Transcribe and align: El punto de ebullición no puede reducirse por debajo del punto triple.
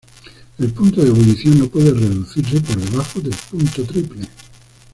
El 0.57 0.73
punto 0.73 0.99
de 1.03 1.09
ebullición 1.09 1.59
no 1.59 1.67
puede 1.67 1.91
reducirse 1.91 2.59
por 2.61 2.75
debajo 2.77 3.19
del 3.19 3.35
punto 3.51 3.83
triple. 3.85 4.27